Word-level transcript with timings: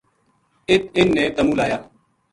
اِت 0.69 0.83
انھ 0.97 1.11
نے 1.15 1.23
تمُو 1.35 1.53
لایا 1.59 1.77